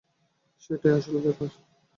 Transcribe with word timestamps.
সেটাই 0.61 0.93
আসল 0.97 1.15
ব্যাপার। 1.23 1.49